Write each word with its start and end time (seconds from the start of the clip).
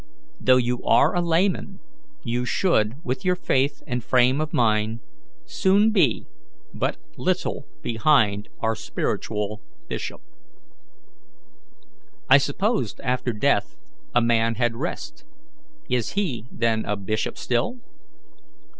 Though 0.39 0.57
you 0.57 0.81
are 0.83 1.13
a 1.15 1.21
layman, 1.21 1.79
you 2.23 2.43
should, 2.43 2.95
with 3.05 3.23
your 3.23 3.35
faith 3.35 3.83
and 3.85 4.03
frame 4.03 4.41
of 4.41 4.51
mind, 4.51 4.99
soon 5.45 5.91
be 5.91 6.25
but 6.73 6.97
little 7.17 7.67
behind 7.83 8.49
our 8.61 8.73
spiritual 8.75 9.61
bishop." 9.87 10.21
"I 12.27 12.39
supposed 12.39 12.99
after 13.01 13.31
death 13.31 13.75
a 14.15 14.23
man 14.23 14.55
had 14.55 14.75
rest. 14.75 15.23
Is 15.87 16.13
he, 16.13 16.45
then, 16.51 16.83
a 16.83 16.97
bishop 16.97 17.37
still?" 17.37 17.75